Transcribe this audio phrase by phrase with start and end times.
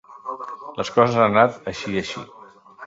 [0.79, 2.29] Les coses han anat així i així.